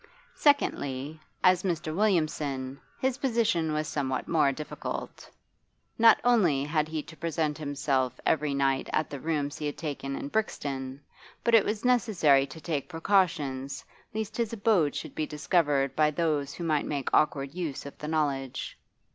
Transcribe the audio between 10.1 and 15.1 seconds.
in Brixton, but it was necessary to take precautions lest his abode